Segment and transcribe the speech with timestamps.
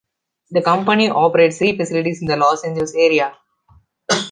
[0.49, 3.37] The company operates three facilities in the Los Angeles area.